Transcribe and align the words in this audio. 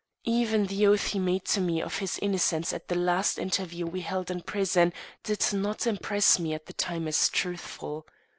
Even 0.25 0.65
the 0.65 0.87
oath 0.87 1.09
he 1.09 1.19
made 1.19 1.45
to 1.45 1.61
me 1.61 1.79
of 1.79 1.99
his 1.99 2.17
innocence 2.23 2.73
at 2.73 2.87
the 2.87 2.95
last 2.95 3.37
interview 3.37 3.85
we 3.85 4.01
held 4.01 4.31
in 4.31 4.41
prison 4.41 4.93
did 5.21 5.45
not 5.53 5.85
impress 5.85 6.39
me 6.39 6.55
at 6.55 6.65
the 6.65 6.73
time 6.73 7.07
as 7.07 7.29
truthful. 7.29 8.07